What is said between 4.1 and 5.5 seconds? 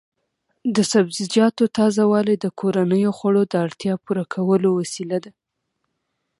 کولو وسیله ده.